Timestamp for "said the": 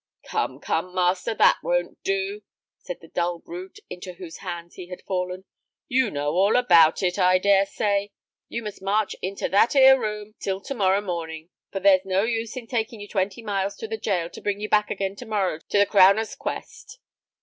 2.79-3.07